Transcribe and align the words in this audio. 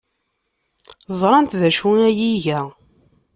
Ẓrant 1.19 1.57
d 1.61 1.63
acu 1.69 1.89
ay 2.07 2.19
iga? 2.31 2.59